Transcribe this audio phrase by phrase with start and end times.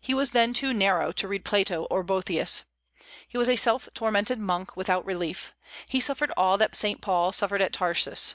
[0.00, 2.64] He was then too narrow to read Plato or Boëthius.
[3.28, 5.54] He was a self tormented monk without relief;
[5.86, 8.34] he suffered all that Saint Paul suffered at Tarsus.